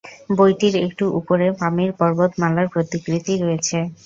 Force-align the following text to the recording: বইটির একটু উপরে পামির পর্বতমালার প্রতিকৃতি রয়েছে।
বইটির 0.37 0.75
একটু 0.85 1.05
উপরে 1.19 1.45
পামির 1.59 1.91
পর্বতমালার 1.99 2.67
প্রতিকৃতি 2.73 3.33
রয়েছে। 3.37 3.77